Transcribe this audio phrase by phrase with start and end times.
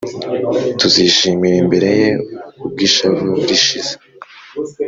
[0.79, 2.09] tuzishimir’ imbere ye,
[2.65, 3.93] ubw’ ishavu rishize